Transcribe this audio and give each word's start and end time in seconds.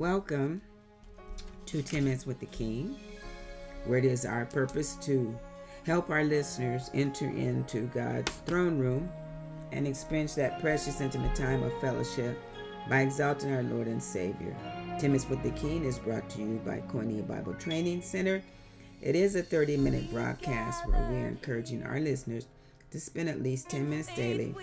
Welcome 0.00 0.62
to 1.66 1.82
10 1.82 2.04
Minutes 2.04 2.24
with 2.24 2.40
the 2.40 2.46
King, 2.46 2.96
where 3.84 3.98
it 3.98 4.06
is 4.06 4.24
our 4.24 4.46
purpose 4.46 4.94
to 5.02 5.38
help 5.84 6.08
our 6.08 6.24
listeners 6.24 6.88
enter 6.94 7.26
into 7.26 7.82
God's 7.88 8.32
throne 8.46 8.78
room 8.78 9.10
and 9.72 9.86
experience 9.86 10.34
that 10.36 10.58
precious, 10.58 11.02
intimate 11.02 11.36
time 11.36 11.62
of 11.62 11.80
fellowship 11.82 12.40
by 12.88 13.02
exalting 13.02 13.52
our 13.52 13.62
Lord 13.62 13.88
and 13.88 14.02
Savior. 14.02 14.56
10 14.98 15.02
Minutes 15.02 15.28
with 15.28 15.42
the 15.42 15.50
King 15.50 15.84
is 15.84 15.98
brought 15.98 16.30
to 16.30 16.40
you 16.40 16.62
by 16.64 16.80
Koinonia 16.88 17.28
Bible 17.28 17.52
Training 17.52 18.00
Center. 18.00 18.42
It 19.02 19.14
is 19.14 19.36
a 19.36 19.42
30 19.42 19.76
minute 19.76 20.10
broadcast 20.10 20.88
where 20.88 21.10
we 21.10 21.16
are 21.16 21.28
encouraging 21.28 21.82
our 21.82 22.00
listeners 22.00 22.46
to 22.90 22.98
spend 22.98 23.28
at 23.28 23.42
least 23.42 23.68
10 23.68 23.90
minutes 23.90 24.16
daily 24.16 24.54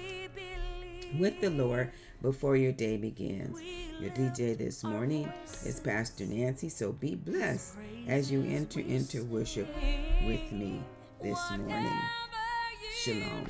with 1.19 1.39
the 1.41 1.51
Lord 1.51 1.91
before 2.23 2.57
your 2.57 2.71
day 2.71 2.97
begins. 2.97 3.61
Your 3.99 4.11
DJ 4.11 4.55
this 4.55 4.83
morning 4.83 5.31
is 5.65 5.79
Pastor 5.79 6.25
Nancy, 6.25 6.69
so 6.69 6.91
be 6.91 7.15
blessed 7.15 7.73
as 8.07 8.31
you 8.31 8.43
enter 8.43 8.79
into 8.79 9.25
worship 9.25 9.67
with 10.23 10.51
me 10.51 10.83
this 11.19 11.39
morning. 11.57 11.99
Shalom. 13.03 13.47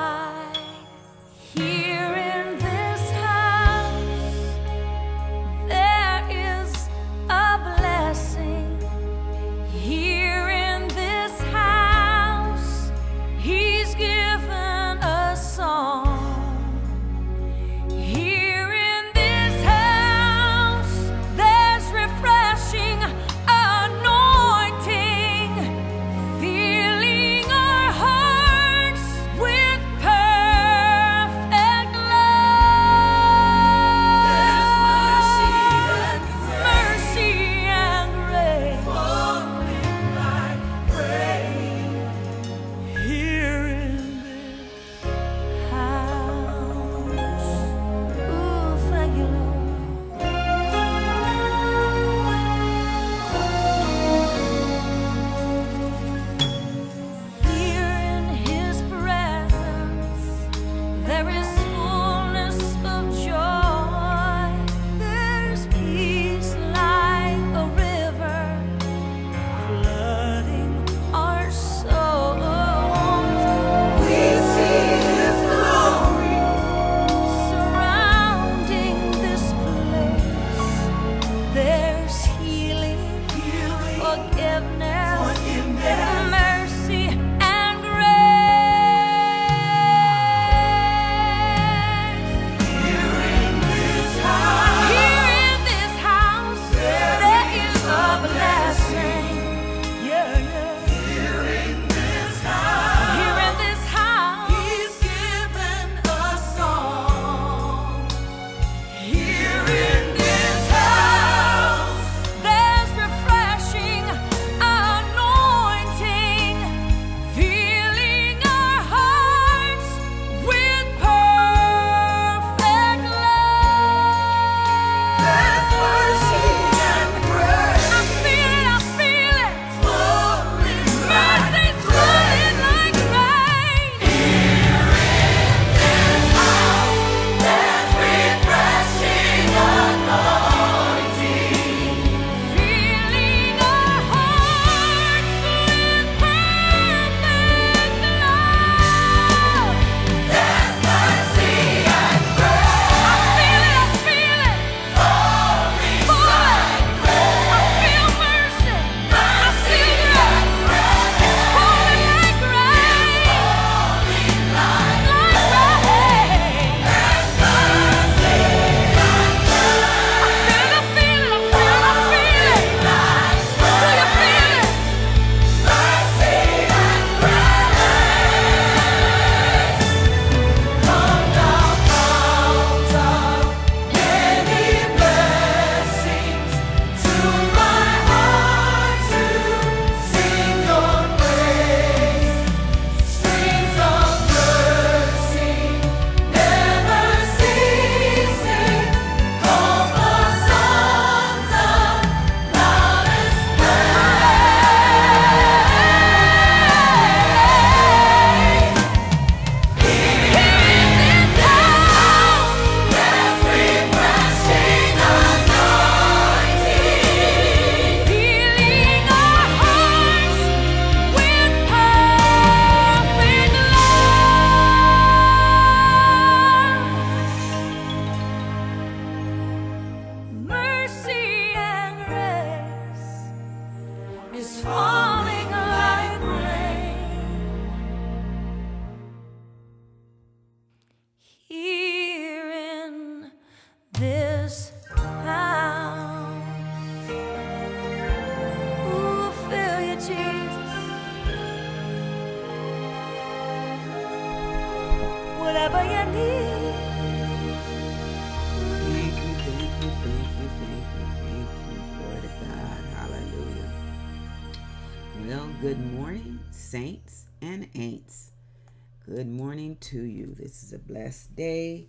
This 270.38 270.64
is 270.64 270.74
a 270.74 270.80
blessed 270.80 271.36
day. 271.36 271.88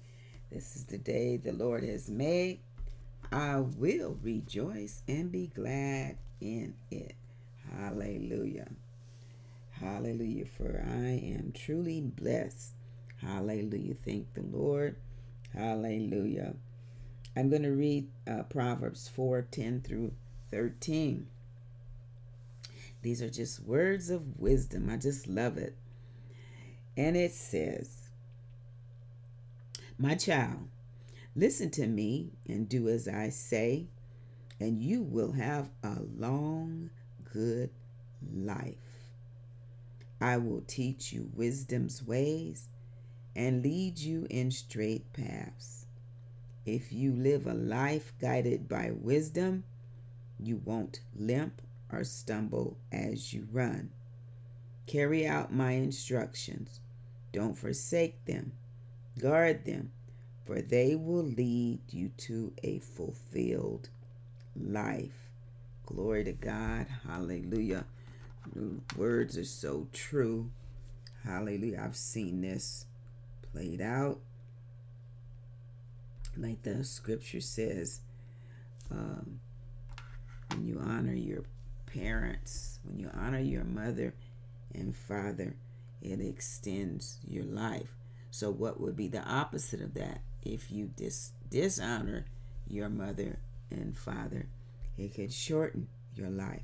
This 0.51 0.77
is 0.77 0.85
the 0.85 0.99
day 0.99 1.37
the 1.37 1.53
Lord 1.53 1.83
has 1.85 2.09
made. 2.09 2.61
I 3.33 3.59
will 3.59 4.17
rejoice 4.23 5.03
and 5.09 5.33
be 5.33 5.49
glad 5.49 6.19
in 6.41 6.75
it. 6.91 7.15
Hallelujah. 7.77 8.69
Hallelujah. 9.73 10.47
For 10.47 10.85
I 10.87 11.21
am 11.35 11.53
truly 11.55 12.01
blessed. 12.01 12.75
Hallelujah. 13.21 13.95
Thank 13.95 14.35
the 14.35 14.43
Lord. 14.43 14.97
Hallelujah. 15.53 16.55
I'm 17.37 17.51
going 17.51 17.65
to 17.65 17.73
read 17.73 18.09
uh, 18.31 18.45
Proverbs 18.45 19.09
4 19.09 19.43
10 19.51 19.81
through 19.83 20.13
13. 20.51 21.27
These 23.03 23.23
are 23.23 23.31
just 23.31 23.61
words 23.63 24.09
of 24.09 24.39
wisdom. 24.39 24.89
I 24.91 24.97
just 24.97 25.27
love 25.27 25.59
it. 25.59 25.77
And 26.97 27.17
it 27.17 27.33
says, 27.33 28.06
My 29.99 30.15
child, 30.15 30.69
listen 31.35 31.71
to 31.71 31.87
me 31.87 32.33
and 32.47 32.69
do 32.69 32.89
as 32.89 33.09
I 33.09 33.31
say, 33.31 33.87
and 34.61 34.83
you 34.83 35.03
will 35.03 35.33
have 35.33 35.71
a 35.83 36.01
long, 36.19 36.91
good 37.33 37.71
life. 38.31 38.77
I 40.21 40.37
will 40.37 40.63
teach 40.67 41.15
you 41.15 41.31
wisdom's 41.35 42.03
ways 42.03 42.69
and 43.35 43.63
lead 43.63 43.99
you 43.99 44.27
in 44.29 44.51
straight 44.51 45.13
paths. 45.15 45.87
If 46.67 46.93
you 46.93 47.13
live 47.13 47.47
a 47.47 47.55
life 47.55 48.13
guided 48.21 48.69
by 48.69 48.91
wisdom, 48.93 49.65
you 50.39 50.61
won't 50.63 51.01
limp 51.15 51.63
or 51.91 52.05
stumble 52.05 52.77
as 52.93 53.33
you 53.33 53.47
run. 53.51 53.91
Carry 54.87 55.27
out 55.27 55.55
my 55.55 55.73
instructions. 55.73 56.81
Don't 57.33 57.57
forsake 57.57 58.25
them. 58.27 58.53
Guard 59.19 59.65
them, 59.65 59.93
for 60.45 60.61
they 60.61 60.95
will 60.95 61.25
lead 61.25 61.81
you 61.91 62.11
to 62.19 62.53
a 62.63 62.79
fulfilled 62.79 63.89
life. 64.55 65.31
Glory 65.87 66.25
to 66.25 66.33
God. 66.33 66.87
Hallelujah. 67.07 67.85
The 68.55 68.81
words 68.97 69.39
are 69.39 69.45
so 69.45 69.89
true. 69.93 70.51
Hallelujah. 71.25 71.83
I've 71.85 71.97
seen 71.97 72.43
this 72.43 72.87
played 73.53 73.81
out. 73.81 74.19
Like 76.37 76.63
the 76.63 76.85
scripture 76.85 77.41
says, 77.41 78.01
um, 78.91 79.41
when 80.51 80.67
you 80.67 80.79
honor 80.85 81.15
your 81.15 81.45
parents, 81.87 82.79
when 82.85 82.99
you 82.99 83.11
honor 83.15 83.41
your 83.41 83.65
mother 83.65 84.15
and 84.75 84.95
father, 84.95 85.55
it 86.03 86.21
extends 86.21 87.19
your 87.27 87.45
life. 87.45 87.95
So, 88.37 88.51
what 88.51 88.79
would 88.79 88.97
be 88.97 89.09
the 89.09 89.27
opposite 89.27 89.81
of 89.81 89.95
that? 89.95 90.21
If 90.45 90.71
you 90.71 90.91
dis- 90.95 91.33
dishonor 91.51 92.27
your 92.69 92.91
mother 92.91 93.39
and 93.71 93.97
father, 93.97 94.49
it 94.99 95.15
could 95.15 95.33
shorten 95.33 95.89
your 96.15 96.29
life. 96.29 96.61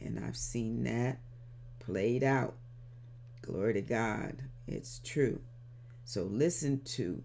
And 0.00 0.18
I've 0.18 0.38
seen 0.38 0.82
that 0.84 1.18
played 1.78 2.24
out. 2.24 2.54
Glory 3.42 3.74
to 3.74 3.82
God. 3.82 4.44
It's 4.66 4.98
true. 5.04 5.42
So, 6.06 6.22
listen 6.22 6.80
to 6.96 7.22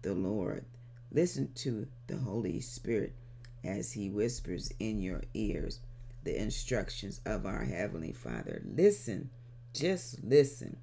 the 0.00 0.14
Lord, 0.14 0.64
listen 1.12 1.52
to 1.56 1.88
the 2.06 2.16
Holy 2.16 2.62
Spirit 2.62 3.14
as 3.62 3.92
He 3.92 4.08
whispers 4.08 4.72
in 4.80 5.02
your 5.02 5.20
ears 5.34 5.80
the 6.24 6.40
instructions 6.40 7.20
of 7.26 7.44
our 7.44 7.64
Heavenly 7.64 8.12
Father. 8.12 8.62
Listen, 8.64 9.28
just 9.74 10.24
listen. 10.24 10.78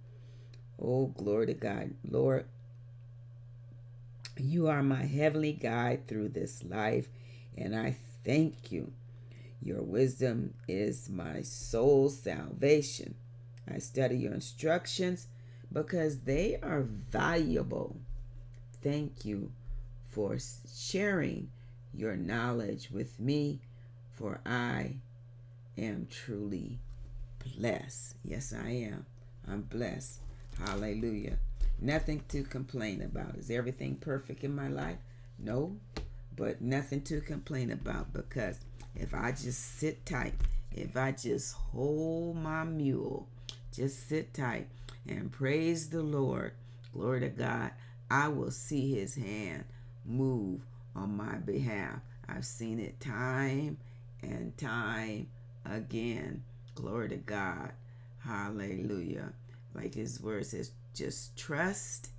Oh, 0.82 1.08
glory 1.08 1.48
to 1.48 1.54
God. 1.54 1.94
Lord, 2.08 2.46
you 4.38 4.68
are 4.68 4.84
my 4.84 5.04
heavenly 5.06 5.54
guide 5.54 6.08
through 6.08 6.30
this 6.30 6.64
life, 6.64 7.08
and 7.58 7.76
I 7.76 7.96
thank 8.26 8.72
you. 8.72 8.92
Your 9.62 9.82
wisdom 9.82 10.56
is 10.68 11.10
my 11.10 11.42
soul's 11.42 12.20
salvation. 12.20 13.16
I 13.72 13.78
study 13.78 14.18
your 14.18 14.34
instructions 14.34 15.28
because 15.72 16.22
they 16.22 16.58
are 16.62 16.82
valuable. 16.82 17.96
Thank 18.82 19.24
you 19.24 19.52
for 20.10 20.38
sharing 20.76 21.50
your 21.94 22.16
knowledge 22.16 22.90
with 22.92 23.20
me, 23.20 23.62
for 24.12 24.42
I 24.46 24.98
am 25.78 26.08
truly 26.10 26.80
blessed. 27.58 28.16
Yes, 28.24 28.54
I 28.54 28.70
am. 28.70 29.06
I'm 29.48 29.62
blessed. 29.62 30.23
Hallelujah. 30.60 31.38
Nothing 31.80 32.24
to 32.30 32.44
complain 32.44 33.02
about. 33.02 33.36
Is 33.36 33.52
everything 33.52 33.96
perfect 33.96 34.44
in 34.44 34.56
my 34.56 34.68
life? 34.68 34.98
No, 35.40 35.76
but 36.36 36.62
nothing 36.62 37.02
to 37.04 37.22
complain 37.22 37.72
about 37.72 38.14
because 38.14 38.60
if 38.96 39.14
I 39.14 39.32
just 39.32 39.80
sit 39.80 40.06
tight, 40.06 40.36
if 40.72 40.96
I 40.96 41.12
just 41.12 41.54
hold 41.54 42.38
my 42.38 42.64
mule, 42.64 43.28
just 43.72 44.08
sit 44.08 44.34
tight 44.34 44.68
and 45.08 45.32
praise 45.32 45.90
the 45.90 46.02
Lord, 46.02 46.54
glory 46.94 47.22
to 47.22 47.30
God, 47.30 47.72
I 48.10 48.28
will 48.28 48.52
see 48.52 48.94
his 48.94 49.16
hand 49.16 49.66
move 50.06 50.62
on 50.96 51.18
my 51.18 51.36
behalf. 51.38 52.00
I've 52.28 52.46
seen 52.46 52.80
it 52.80 53.00
time 53.00 53.78
and 54.22 54.58
time 54.58 55.28
again. 55.66 56.44
Glory 56.76 57.10
to 57.10 57.18
God. 57.18 57.72
Hallelujah. 58.20 59.34
Like 59.74 59.96
his 59.96 60.22
word 60.22 60.46
says, 60.46 60.72
just 60.94 61.36
trust 61.38 62.10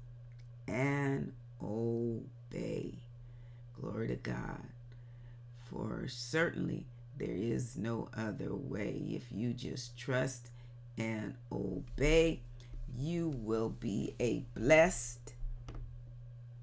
and 0.66 1.32
obey. 1.62 2.98
Glory 3.80 4.08
to 4.08 4.16
God. 4.16 4.62
For 5.70 6.06
certainly 6.08 6.86
there 7.18 7.28
is 7.28 7.76
no 7.76 8.08
other 8.16 8.54
way. 8.54 9.02
If 9.10 9.30
you 9.30 9.52
just 9.52 9.96
trust 9.96 10.50
and 10.98 11.34
obey, 11.52 12.40
you 12.96 13.28
will 13.28 13.70
be 13.70 14.14
a 14.20 14.44
blessed, 14.54 15.34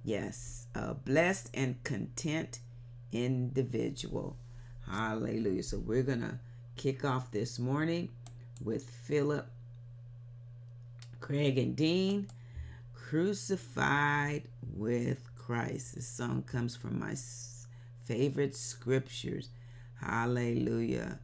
yes, 0.04 0.68
a 0.76 0.94
blessed 0.94 1.50
and 1.54 1.84
content 1.84 2.60
individual. 3.12 4.38
Hallelujah. 4.90 5.64
So 5.64 5.80
we're 5.80 6.04
going 6.04 6.22
to 6.22 6.40
kick 6.76 7.04
off 7.04 7.32
this 7.32 7.60
morning 7.60 8.10
with 8.64 8.90
Philip, 8.90 9.48
Craig, 11.22 11.58
and 11.58 11.76
Dean, 11.76 12.28
Crucified 12.94 14.44
with 14.74 15.34
Christ. 15.36 15.96
This 15.96 16.08
song 16.08 16.44
comes 16.44 16.76
from 16.76 17.00
my 17.00 17.16
favorite 18.06 18.56
scriptures. 18.56 19.50
Hallelujah. 20.00 21.20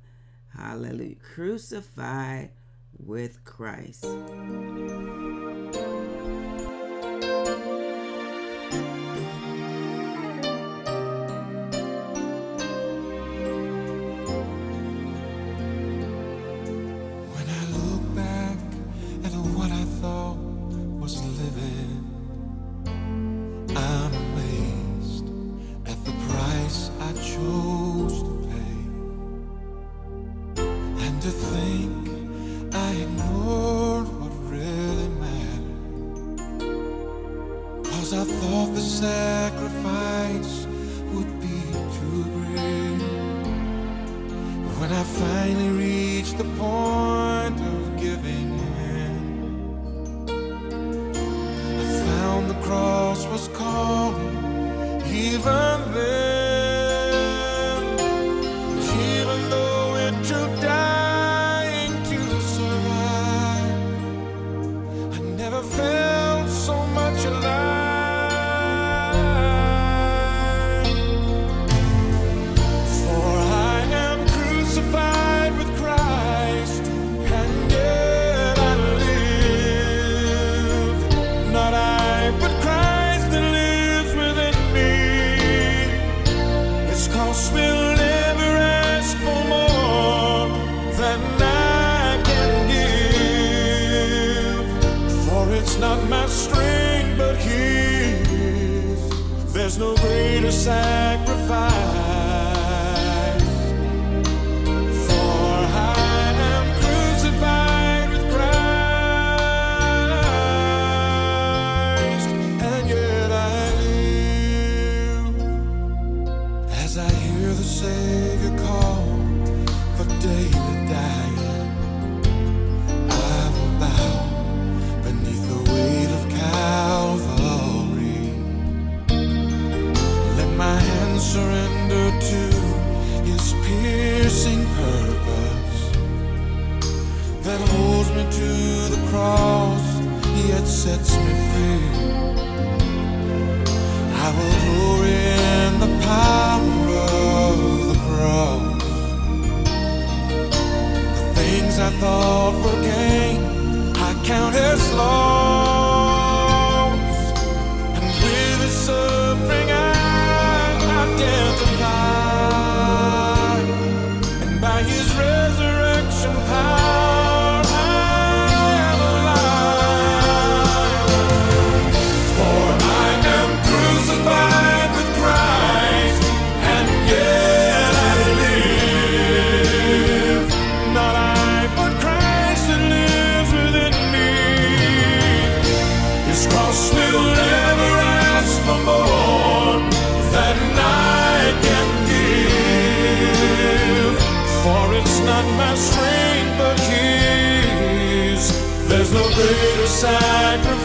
Hallelujah. 0.56 1.16
Crucified 1.16 2.52
with 2.98 3.44
Christ. 3.44 4.06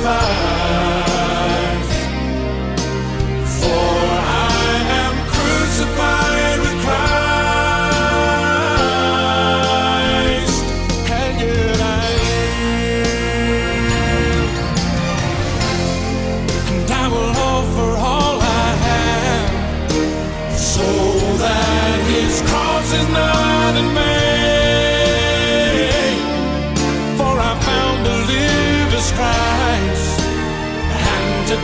Sacrifice. 0.02 0.81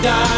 Die 0.09 0.38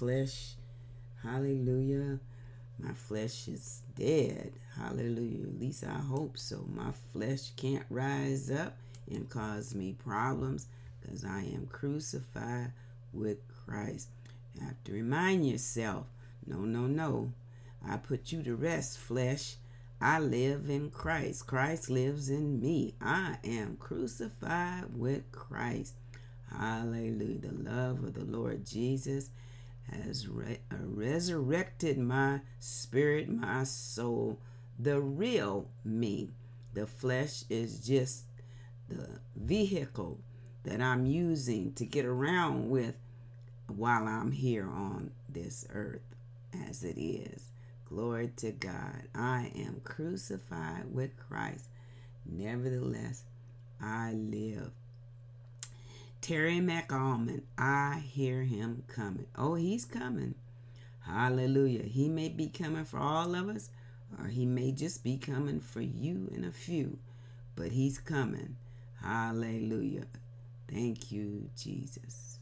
flesh, 0.00 0.54
hallelujah. 1.22 2.18
My 2.78 2.94
flesh 2.94 3.48
is 3.48 3.82
dead. 3.94 4.50
Hallelujah. 4.74 5.46
At 5.46 5.60
least 5.60 5.84
I 5.84 5.98
hope 5.98 6.38
so. 6.38 6.64
My 6.74 6.92
flesh 7.12 7.50
can't 7.54 7.84
rise 7.90 8.50
up 8.50 8.78
and 9.10 9.28
cause 9.28 9.74
me 9.74 9.94
problems 10.02 10.68
because 11.02 11.22
I 11.22 11.40
am 11.40 11.68
crucified 11.70 12.72
with 13.12 13.40
Christ. 13.66 14.08
You 14.54 14.62
have 14.62 14.82
to 14.84 14.92
remind 14.94 15.46
yourself 15.46 16.06
no, 16.46 16.60
no, 16.60 16.86
no. 16.86 17.34
I 17.86 17.98
put 17.98 18.32
you 18.32 18.42
to 18.44 18.56
rest, 18.56 18.98
flesh. 18.98 19.56
I 20.00 20.18
live 20.18 20.70
in 20.70 20.88
Christ. 20.88 21.46
Christ 21.46 21.90
lives 21.90 22.30
in 22.30 22.58
me. 22.58 22.94
I 23.02 23.36
am 23.44 23.76
crucified 23.76 24.96
with 24.96 25.30
Christ. 25.30 25.92
Hallelujah. 26.50 27.40
The 27.40 27.70
love 27.70 28.02
of 28.02 28.14
the 28.14 28.24
Lord 28.24 28.64
Jesus 28.64 29.28
has 29.92 30.28
re- 30.28 30.60
uh, 30.70 30.76
resurrected 30.82 31.98
my 31.98 32.40
spirit, 32.58 33.28
my 33.28 33.64
soul, 33.64 34.38
the 34.78 35.00
real 35.00 35.68
me. 35.84 36.30
The 36.74 36.86
flesh 36.86 37.44
is 37.50 37.80
just 37.80 38.24
the 38.88 39.20
vehicle 39.36 40.20
that 40.64 40.80
I'm 40.80 41.06
using 41.06 41.72
to 41.74 41.84
get 41.84 42.04
around 42.04 42.70
with 42.70 42.94
while 43.66 44.06
I'm 44.06 44.32
here 44.32 44.68
on 44.68 45.12
this 45.28 45.66
earth 45.72 46.14
as 46.68 46.84
it 46.84 47.00
is. 47.00 47.50
Glory 47.88 48.30
to 48.36 48.52
God. 48.52 49.08
I 49.14 49.50
am 49.56 49.80
crucified 49.82 50.92
with 50.92 51.16
Christ. 51.16 51.68
Nevertheless, 52.24 53.24
I 53.80 54.12
live. 54.12 54.70
Terry 56.20 56.60
MacAlmon, 56.60 57.42
I 57.56 58.02
hear 58.06 58.42
him 58.42 58.82
coming. 58.88 59.26
Oh, 59.36 59.54
he's 59.54 59.84
coming. 59.86 60.34
Hallelujah. 61.00 61.84
He 61.84 62.08
may 62.08 62.28
be 62.28 62.48
coming 62.48 62.84
for 62.84 62.98
all 62.98 63.34
of 63.34 63.48
us, 63.48 63.70
or 64.18 64.28
he 64.28 64.44
may 64.44 64.70
just 64.70 65.02
be 65.02 65.16
coming 65.16 65.60
for 65.60 65.80
you 65.80 66.30
and 66.34 66.44
a 66.44 66.52
few, 66.52 66.98
but 67.56 67.72
he's 67.72 67.98
coming. 67.98 68.56
Hallelujah. 69.02 70.04
Thank 70.68 71.10
you, 71.10 71.48
Jesus. 71.56 72.38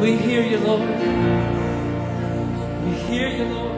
We 0.00 0.16
hear 0.16 0.42
you, 0.42 0.58
Lord. 0.58 0.88
We 2.84 2.92
hear 3.08 3.28
you, 3.28 3.44
Lord. 3.46 3.77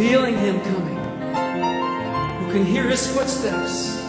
feeling 0.00 0.34
Him 0.38 0.58
coming, 0.62 0.96
who 2.38 2.52
can 2.52 2.64
hear 2.64 2.88
His 2.88 3.06
footsteps. 3.14 4.00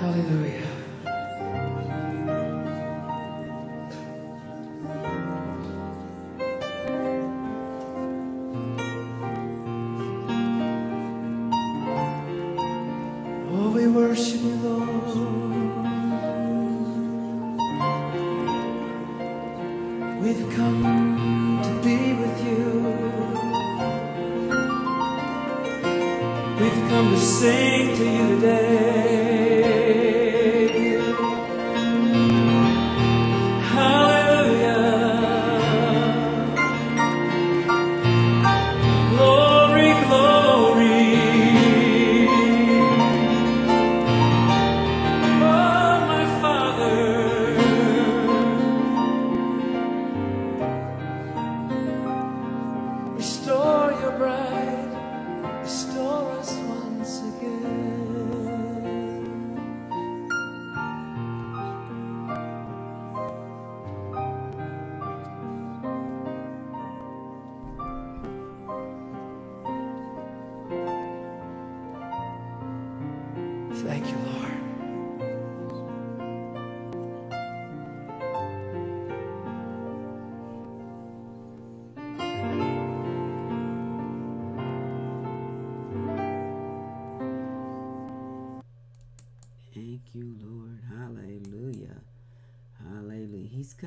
Hallelujah. 0.00 0.69
sing 27.20 27.94
to 27.96 28.04
you 28.04 28.28
today. 28.36 28.69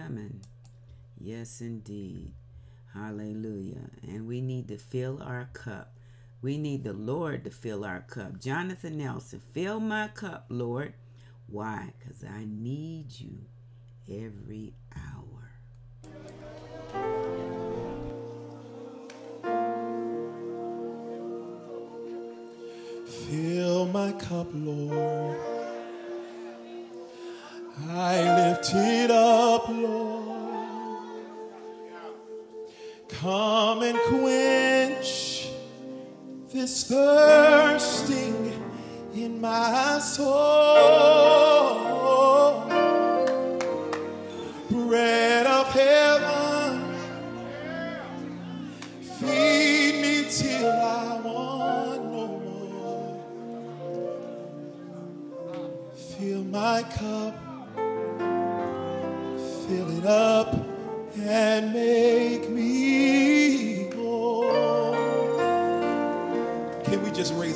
coming. 0.04 0.42
Yes, 1.20 1.62
indeed. 1.62 2.34
Hallelujah. 2.94 3.90
And 4.02 4.28
we 4.28 4.42
need 4.42 4.68
to 4.68 4.78
fill 4.78 5.22
our 5.24 5.50
cup. 5.54 5.94
We 6.42 6.58
need 6.58 6.84
the 6.84 6.94
Lord 6.94 7.46
to 7.46 7.52
fill 7.52 7.86
our 7.86 8.02
cup. 8.02 8.40
Jonathan 8.40 8.98
Nelson, 8.98 9.42
fill 9.54 9.80
my 9.80 10.10
cup, 10.10 10.46
Lord. 10.50 10.94
Why? 11.48 11.94
Because 12.00 12.24
I 12.24 12.46
need 12.46 13.06
you 13.12 13.38
every 14.10 14.74
hour. 14.96 15.52
Fill 23.08 23.86
my 23.88 24.12
cup, 24.14 24.48
Lord. 24.54 25.38
I 27.90 28.50
lift 28.50 28.72
it 28.74 29.12
up. 29.12 29.33
And 33.86 34.00
quench 34.08 35.50
this 36.54 36.86
thirsting 36.86 38.54
in 39.14 39.42
my 39.42 40.00
soul. 40.00 41.53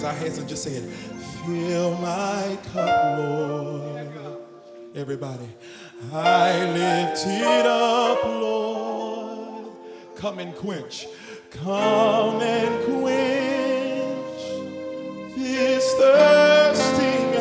our 0.08 0.14
hands 0.14 0.38
and 0.38 0.48
just 0.48 0.64
say 0.64 0.72
it. 0.72 0.90
Fill 1.46 1.98
my 1.98 2.58
cup, 2.72 3.18
Lord. 3.18 4.10
Everybody. 4.96 5.50
I 6.14 6.64
lift 6.64 7.28
it 7.28 7.66
up, 7.66 8.24
Lord. 8.24 9.68
Come 10.16 10.40
and 10.40 10.56
quench. 10.56 11.08
Come 11.50 12.42
and 12.42 12.86
quench 12.86 14.44
this 15.36 15.94
thirsting 15.96 17.34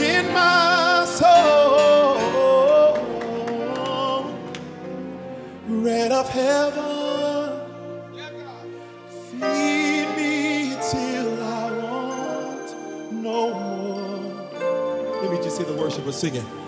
in 0.00 0.32
my 0.32 1.04
soul. 1.08 2.18
Red 5.66 6.12
of 6.12 6.28
heaven. 6.28 7.01
people 16.02 16.12
singing. 16.12 16.61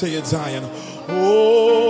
say 0.00 0.14
it, 0.14 0.26
Zion. 0.26 0.64
Oh. 1.08 1.89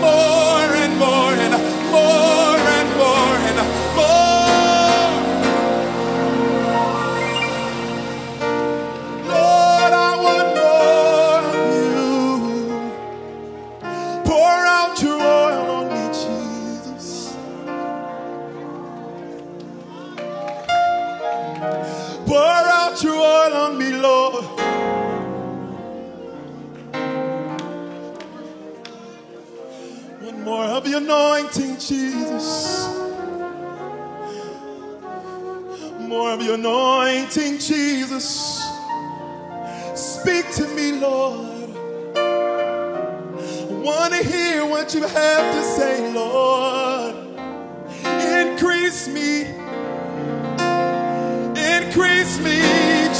More 0.00 0.70
and 0.82 0.98
more 0.98 1.32
and 1.34 1.75
Jesus. 31.78 32.88
More 36.00 36.32
of 36.32 36.42
your 36.42 36.54
anointing, 36.54 37.58
Jesus. 37.58 38.62
Speak 39.94 40.50
to 40.54 40.66
me, 40.68 40.92
Lord. 40.92 41.70
I 42.16 43.72
want 43.82 44.14
to 44.14 44.22
hear 44.22 44.64
what 44.64 44.94
you 44.94 45.02
have 45.02 45.54
to 45.54 45.62
say, 45.62 46.12
Lord. 46.12 47.14
Increase 48.04 49.08
me. 49.08 49.42
Increase 51.56 52.38
me, 52.38 52.60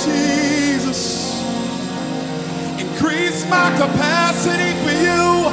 Jesus. 0.04 1.42
Increase 2.78 3.48
my 3.50 3.70
capacity 3.76 4.72
for 4.84 4.92
you. 4.92 5.50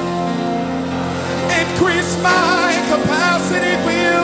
Increase 1.62 2.18
my 2.22 2.73
capacity 2.94 3.74
for 3.84 3.96
you. 4.06 4.22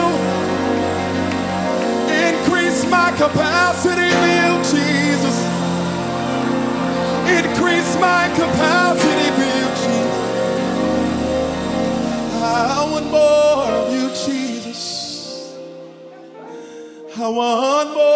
Increase 2.28 2.80
my 2.96 3.10
capacity 3.24 4.10
for 4.20 4.30
you, 4.40 4.50
Jesus. 4.72 5.38
Increase 7.38 7.92
my 7.98 8.24
capacity 8.42 9.28
for 9.36 9.48
you, 9.58 9.66
Jesus. 9.82 10.18
I 12.42 12.86
want 12.90 13.06
more 13.10 13.70
of 13.80 13.86
you, 13.92 14.06
Jesus. 14.26 14.82
I 17.16 17.28
want 17.28 17.88
more 17.94 18.09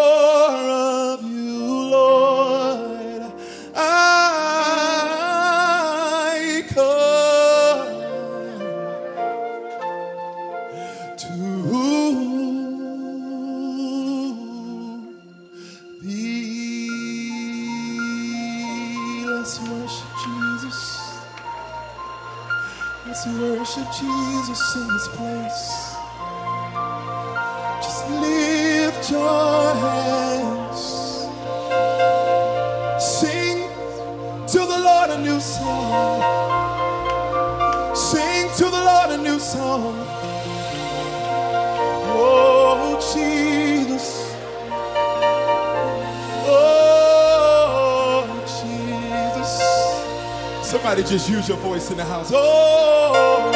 Somebody 50.84 51.08
just 51.08 51.30
use 51.30 51.48
your 51.48 51.56
voice 51.56 51.90
in 51.90 51.96
the 51.96 52.04
house. 52.04 52.30
Oh, 52.30 53.48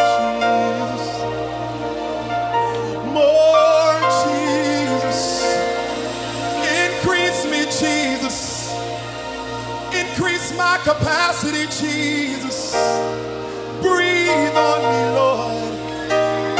Jesus. 0.96 1.20
More 3.12 4.00
Jesus. 4.24 5.44
Increase 6.80 7.44
me, 7.44 7.64
Jesus. 7.66 8.72
Increase 9.92 10.56
my 10.56 10.78
capacity, 10.84 11.66
Jesus. 11.66 12.72
Breathe 13.82 14.56
on 14.56 14.80
me, 14.88 15.02
Lord. 15.12 15.68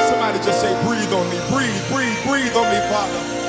Somebody 0.07 0.39
just 0.45 0.61
say, 0.61 0.75
breathe 0.85 1.13
on 1.15 1.31
me. 1.31 1.39
Breathe, 1.49 1.83
breathe, 1.89 2.21
breathe 2.27 2.55
on 2.55 2.69
me, 2.71 2.81
Father. 2.91 3.48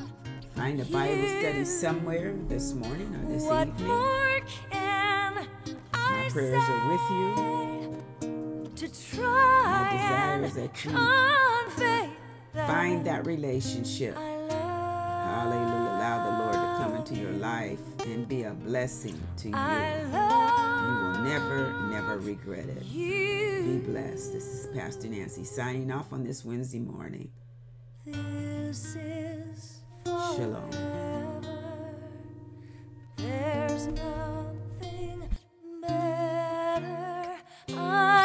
Find 0.58 0.82
a 0.82 0.86
Bible 0.86 1.30
study 1.40 1.64
somewhere 1.64 2.36
this 2.50 2.74
morning 2.74 3.16
or 3.16 3.30
this 3.32 3.44
What 3.44 3.70
evening. 3.70 3.88
My 5.94 6.28
prayers 6.30 6.64
are 6.68 6.92
with 6.92 7.06
you. 7.12 7.32
to 8.76 8.88
try 9.10 9.88
desire 9.94 10.44
is 10.44 10.56
that 10.56 10.84
you 10.84 10.92
that 11.78 12.10
Find 12.68 13.06
that 13.08 13.26
relationship. 13.26 14.16
Hallelujah. 14.18 15.88
Allow 15.96 16.18
the 16.28 16.34
Lord 16.44 16.56
to 16.56 16.70
come 16.84 16.94
into 16.98 17.16
your 17.16 17.38
life 17.40 17.80
and 18.06 18.28
be 18.28 18.44
a 18.44 18.52
blessing 18.52 19.18
to 19.38 19.48
you 19.48 20.47
never, 21.24 21.74
never 21.90 22.18
regret 22.20 22.66
it. 22.66 22.84
Be 22.92 23.80
blessed. 23.80 24.34
This 24.34 24.46
is 24.46 24.68
Pastor 24.76 25.08
Nancy 25.08 25.44
signing 25.44 25.92
off 25.92 26.14
on 26.14 26.24
this 26.24 26.46
Wednesday 26.46 26.80
morning. 26.80 27.30
This 28.06 28.96
is 28.96 29.80
Shalom. 30.06 30.70
There's 33.18 33.88
nothing 33.88 35.30
better. 35.82 37.36
I 37.70 38.17